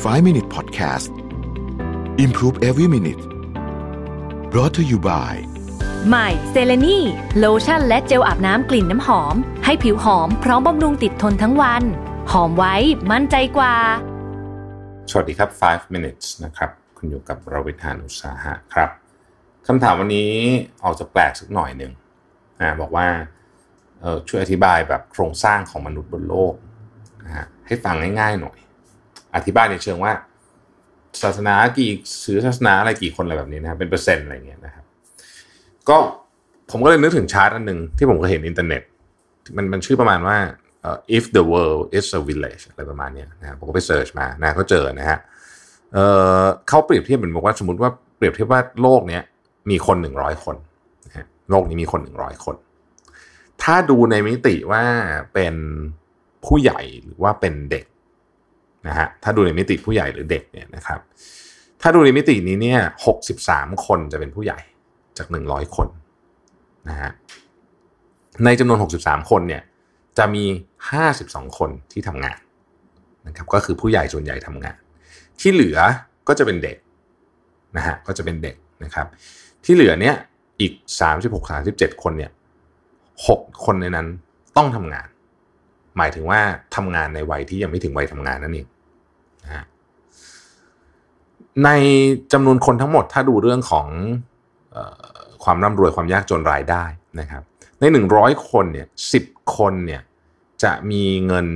[0.00, 1.10] 5 Minute Podcast
[2.24, 3.22] Improve Every Minute
[4.52, 5.34] brought to you by
[6.08, 6.98] ใหม่เซเลนี
[7.38, 9.34] โลชั่นและเจลอาบน้ำกลิ่นน้ำหอม
[9.64, 11.82] ให้ผิวหอมพร้อมบำรุงติดทนทั้งวัน
[12.32, 12.74] หอมไว้
[13.10, 13.74] มั่นใจกว่า
[15.10, 18.90] สวัสดีครับ 5 minutes นะครับ คุณอยู่กับรวิศ หาญอุตสาหะครับ
[19.66, 20.32] คำถามวันนี้
[20.84, 21.92] ออกจะแปลกสักหน่อยหนึ่ง
[22.60, 23.06] นะบอกว่า
[24.00, 26.54] เออช่วยอธิบายแบบโครงสร้างของมนุษย์บนโลก
[27.24, 28.58] นะฮะให้ฟังง่ายๆหน่อย
[29.34, 30.12] อธิบายในเชิงว่า
[31.22, 31.90] ศาสนากี่
[32.24, 34.84] สื่อศาสนาอะไรกี่คนอะไรแบบนี้นะครับเป็นเปอร์เซ็นต์อะไรเงี้ยนะครับ
[35.88, 35.96] ก็
[36.70, 38.82] ผมก็เลยนึกถึงชาร์ตอันหนึ่งที่ผมก็เห็นอินเทอร์เน็ต
[39.56, 40.36] มันมันชื่อประมาณว่า
[40.88, 45.18] uh, if the world is a village อะไรประมาณเนี้ยนะผมก็ไป search มานะก็เจอนะฮะ
[45.92, 45.98] เอ
[46.42, 49.22] อเขาเปรียบเทียบเหมือนบอกว่าสมมติว่าเปรียบเทียบว่าโลกเนี้ย
[49.70, 50.56] มีคนหนึ่งร้อยคน
[51.06, 52.56] นะฮะโลกนี้มีคนหนึ่งร้อยคน
[53.62, 54.84] ถ้าดูในมิติว่า
[55.34, 55.54] เป็น
[56.44, 57.84] ผู้ใหญ่หรือว่าเป็นเด็ก
[58.88, 61.00] นะฮะถ้าดูในมิติผู้ใหญ่หรือเด็กเนี่ยนะครับ
[61.82, 64.58] ถ้าดูในมิตินี้เนี่ยหกสิบสามคนจะเป็นผู้ใหญ่
[65.18, 65.88] จากหนึ่งร้อยคน
[66.88, 67.10] นะฮะ
[68.44, 69.62] ในจำนวนหกสิบสามคนเนี่ย
[70.18, 70.44] จะมี
[70.90, 72.38] ห้าสิบสองคนที่ทำงาน
[73.26, 74.76] นะครับก็คือผู้ใหญ่ส่วนใหญ่ทำงาน
[75.40, 75.78] ที่เหลือ
[76.28, 76.76] ก็จะเป็นเด็ก
[77.76, 79.06] นะฮะก็จะเป็นเด็กนะครับ
[79.64, 80.14] ที่เหลือเนี่ย
[80.60, 82.30] อีกสามสิบหกสามสิบเจ็ดคนเนี่ย
[83.26, 84.06] หกคนในนั้น
[84.56, 85.08] ต้องทำงาน
[85.96, 86.40] หมายถึงว่า
[86.76, 88.66] ทำงานในวัยที่ยังไม่ถึงวัยทำงานนั่นเอง
[91.64, 91.68] ใน
[92.32, 93.86] จำนวนคนทั้งหมดถ้าดูเรื่องของ
[94.74, 94.76] อ
[95.14, 96.84] อความร่ำรวยความยากจนรายได้
[97.20, 97.42] นะครับ
[97.80, 97.84] ใน
[98.16, 99.20] 100 คนเนี่ยสิ
[99.56, 100.02] คนเนี่ย
[100.62, 101.46] จะมีเงิน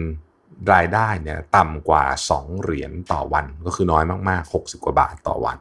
[0.73, 2.05] รายได้เนี่ยต่ำกว่า
[2.35, 5.57] 2 เหรียญต่อวันก็คือน้อยมาก ๆ 60 กว่าบาทต่อวัน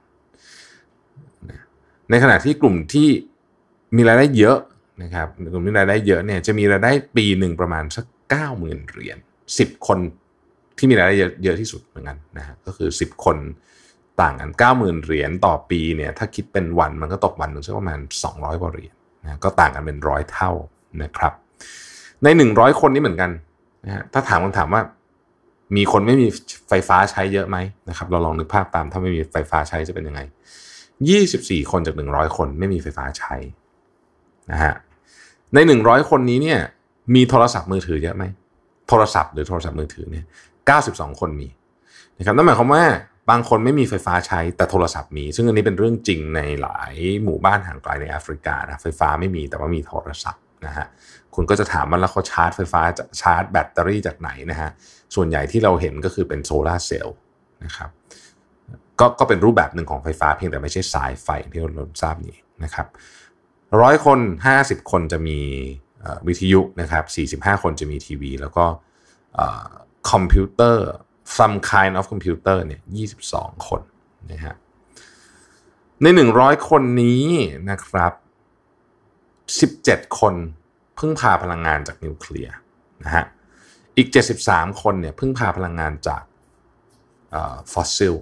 [2.10, 3.10] ในขณะที่กลุ่มที่
[3.96, 4.58] มีรายได้เยอะ
[5.04, 9.18] นะครับกลุ่มที่รายได้เยอะเนี่ยจะมีรายได้ปีหนึ่งประมาณสัก 90,000 เหรียญ
[9.52, 10.00] 10 คน
[10.78, 13.38] ที่มีรายได้เยอะที่สุดเหมือนกันนะฮะก็คือ 10 คน
[14.22, 18.00] ต่างกัน 90,000 เหรียญต่อปีเนี่ยถ้าคิดเป็นวันมันก็ตกวันหนึ่งสักประมาณ
[18.30, 18.94] 200กว่าเหรียญ
[19.24, 20.52] นะก็ต่างกันเป็นร้อยเท่า
[21.04, 21.34] นะครับ
[22.24, 23.32] ใน 100 คนนี้เหมือนกัน
[23.86, 24.82] นะฮะถ้าถามคำถามว่า
[25.76, 26.28] มีคนไม่มี
[26.70, 27.58] ไฟฟ้าใช้เยอะไหม
[27.90, 30.22] นะครับเราลองนึกภาพตามถ้าไม่มีไฟฟ้าใช้จะเป็นยังไง
[31.00, 33.36] 24 คนจาก 100 คนไม่มีไฟฟ้าใช้
[34.52, 34.74] นะฮะ
[35.54, 36.60] ใน 100 คนนี้เนี่ย
[37.16, 38.24] มีโทรศัพท์มือถือเยอะไหม
[38.90, 40.26] โทรศัพท์หรือโทรศัพท์มือถือเนี่ย
[40.74, 41.50] 92 คนมี
[42.18, 42.84] นะครับนั่นหมายความว่า
[43.30, 46.94] บางคนไม่มีไฟฟ้าใช้แต่โทรศัพท์มี ซึ่งอันนี้เป็นเรื่องจริงในหลาย
[47.24, 50.88] หมู่บ้านห่างไกลในแอฟริกานะไฟฟ้าไม่มีแต่ว่ามีโทรศัพท์นะฮะ
[51.36, 54.70] คุณก็จะถามว่าแล้วเขาชาร์จไฟฟ้าจะชาร์จแบตเตอรี่จากไหนนะฮะ
[55.16, 57.18] ส่วนใหญ่ที่เราเห็นก็คือเป็นโซลาเซลล์
[57.66, 57.90] นะครับ
[59.00, 62.88] ก็ก็เป็นรูปแบบหนึ่งของไฟฟ้าเพียงแต่ไม่ใช่สายไฟที่เราทราบนี้นะครับ
[63.82, 64.20] ร้อยคน
[64.56, 65.40] 50 คนจะมี
[66.28, 67.00] วิทยุนะครั
[67.36, 68.66] บ 45 คนจะมีทีวี แล้วก็
[70.12, 70.88] คอมพิวเตอร์
[71.38, 72.82] some kind of computer เนี่ย
[73.26, 73.82] 22 คน
[74.32, 74.56] นะฮะ
[76.02, 76.06] ใน
[76.38, 77.26] 100 คนนี้
[77.70, 78.14] นะครับ
[80.06, 80.34] 17 คน
[81.00, 82.56] พึ่งพาพลังงานจากนิวเคลียร์
[83.04, 83.26] นะฮะ
[83.98, 84.08] อีก
[84.46, 86.24] 73 คนเนี่ยพึ่งพาพลังงานจาก
[87.74, 88.16] ฟอสซิล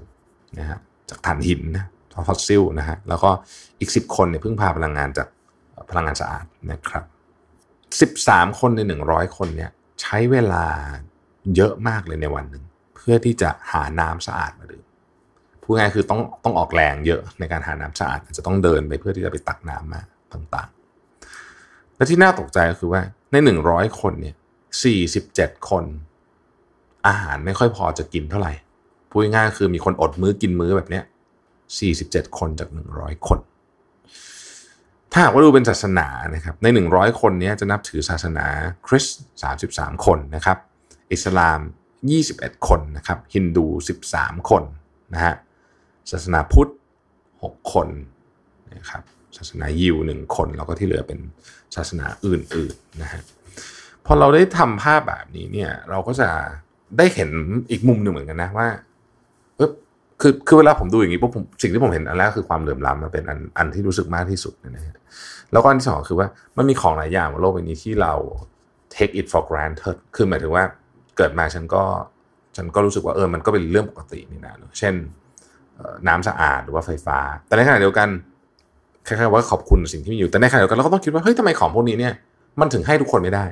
[0.60, 0.78] นะฮะ
[1.10, 1.86] จากถ่านหินนะ
[2.28, 3.30] ฟอสซิลนะฮะ แล้วก็
[3.80, 5.28] อีก 10 คนเนี่ยพึ่งพาพลังงานจาก
[5.90, 7.04] พลังงานสะอาดนะครับ
[8.00, 8.82] 13 คนใน
[9.12, 9.72] 100 คนเนี่ย
[10.02, 10.66] ใช้เวลา
[11.56, 12.64] เยอะมากเลยในวันหนึ่ง
[12.96, 14.86] เพื่อที่จะหาน้ำสะอาดมาดื่ม
[15.64, 20.02] พูดง่ายคือต้องต้องออกแรงเยอะในการหาน้ำสะอาดอาจจะต้องเดินไปเพื่อที่จะไปตักน้ำมา
[20.34, 24.36] ต่างๆ และที่น่าตกใจก็คือว่าในหนึ่งร้อยคนเนี่ย
[24.84, 25.84] สี่สิบเจ็ดคน
[27.08, 28.54] อาหารไม่ค่อยพอจะกินเท่าไหร่
[29.10, 31.04] พูดง่ายคือมีคนอดมื้อกินมื้อแบบเนี้ย
[31.80, 33.40] สี่สิบเจ็ดคนจากหนึ่งร้อยคน
[35.12, 38.46] ถ้าหากว่าดูเป็นศาสนานะครับในหนึ่งร้อยคนนี้จะนับถือศาสนา
[38.88, 40.58] คริสต์สามสิบสามคนนะครับ
[41.14, 41.60] อิสลาม
[42.12, 43.66] 21 คนนะครับฮินดู
[44.08, 44.64] 13 คน
[45.14, 45.36] นะฮะ
[46.12, 46.72] ศาสนาพุทธ
[47.22, 47.88] 6 คน
[48.76, 49.04] นะครับ
[49.38, 51.20] ศาสนายิวหนึ่งคน แล้วก็ที่เหลือเป็น
[51.76, 53.22] ศาสนาอื่นๆนะฮะ
[54.06, 56.30] พอเราได้ทำภาพแบบนี้เนี่ยเราก็จะ
[56.98, 57.30] ได้เห็น
[57.70, 58.68] อีกมุมหนึ่งเหมือนกันนะว่า
[60.22, 64.96] คือคือเวลาผมดูอย่างนี้ปุ๊บผมสิ่งที่ผมเห็นอันแรกคือความเหลื่อมล้ำมันเป็นอันอันที่รู้สึกมากที่สุดนะฮะ
[65.52, 66.28] แล้วก็อันที่สองคือว่า
[66.58, 68.14] มันมีของหลายอย่างบนโลกใบนี้ที่เรา
[68.96, 70.64] take it for granted คือหมายถึงว่า
[71.18, 71.84] เกิดมาฉันก็
[72.58, 74.94] ฉันก็รู้สึกว่าเออมันก็เป็นเรื่องปกตินี่นะเช่น
[76.08, 78.10] น้ำสะอาดหรือว่าไฟฟ้า แต่ในขณะเดียวกัน
[79.08, 82.14] คล้ายๆว่าขอบคุณสิ่งที่มีอยู่แต่ในขณะเดียวกันเราก็ต้องคิดว่าเฮ้ยทำไมของพวกนี้เนี่ย
[82.60, 83.46] มันถึงให้ทุกคนไม่ได้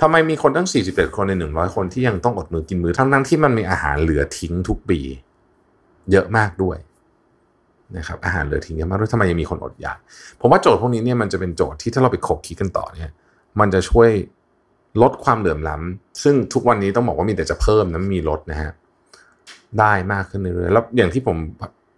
[0.00, 5.00] ทำไมมีคนตั้ง 41 คนใน 100 คนที่ยังต้องอดมือกินมือทั้งนั้นที่มันมีอาหารเหลือทิ้งทุกปี
[6.10, 6.78] เยอะมากด้วย
[7.96, 9.98] นะครับอาหารเหลือทิ้งเยอะมากด้วยทำไมยังมีคนอดอยาก
[10.40, 13.10] ผมว่าโจทย์พวกนี้เนี่ยมันจะเป็นโจทย์ที่ถ้าเราไปคบคิดกันต่อเนี่ย
[13.60, 14.10] มันจะช่วย
[15.02, 18.70] ลดความเหลื่อมล้ำซึ่งทุกวันนี้ต้องบอกว่ามีแต่จะเพิ่มนะม่มีลดนะฮะ
[19.80, 21.36] ได้มากขึ้นเรื่อยๆแล้วอย่างที่ผม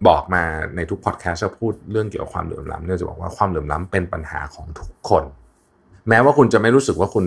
[0.08, 0.42] บอกมา
[0.76, 5.24] ในทุกพอดแคสต์จะพูดเรื่องเกี่ยวกับความเหลื่อมล้ำเนี่ยจะบอกว่าความเหลื่อมล้ำเป็นปัญหาของทุกคน
[6.08, 7.24] แม้ว่าคุณจะไม่รู้สึกว่าคุณ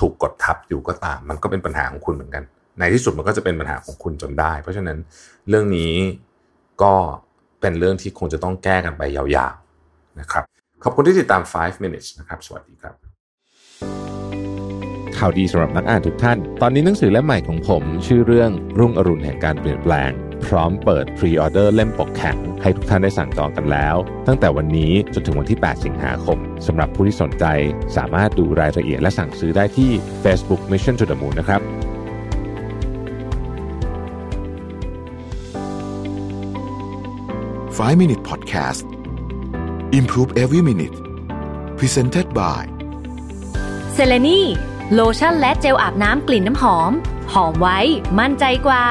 [0.00, 2.44] ถูกกดทับอยู่ก็ตาม มันก็เป็นปัญหาของคุณเหมือนกัน
[2.80, 4.98] ในที่สุดมันก็จะเป็นปัญหาของคุณจนได้ เพราะฉะนั้น
[5.48, 5.94] เรื่องนี้
[6.82, 6.94] ก็
[7.60, 10.44] เป็นเรื่องที่คงจะต้องแก้กันไปยาวๆนะครับ
[10.84, 12.94] ขอบคุณที่ติดตาม 5 minutes นะครับ สวัสดีครับ
[15.18, 20.10] ข่าวดีสำหรับนักอ่านทุกท่าน ตอนนี้หนังสือเล่มใหม่ของผม ชื่อเรื่องรุ่งอรุณแห่งการเปลี่ยนแปลง
[20.46, 23.96] พร้อมเปิดพรีออเดอร์เล่มปกแข็ง ให้ทุกท่านได้สั่งจองกันแล้ว
[24.26, 27.44] ตั้งแต่วันนี้จนถึงวันที่ 8 สิงหาคมสำหรับผู้ที่สนใจ
[27.96, 29.90] สามารถดูรายละเอียดและสั่งซื้อได้ที่
[30.24, 31.60] Facebook Mission to the Moon นะครับ
[37.78, 38.84] 5 Minute Podcast
[39.98, 40.96] Improve Every Minute
[41.78, 42.62] Presented by
[43.94, 44.40] เซเลนี
[44.94, 46.92] โลชั่นและเจลอาบน้ำกลิ่นน้ำหอม
[47.32, 47.78] หอมไว้
[48.18, 48.84] มั่นใจกว่า